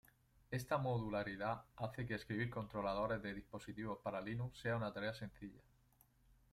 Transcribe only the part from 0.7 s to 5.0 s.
modularidad hace que escribir controladores de dispositivos para Linux sea una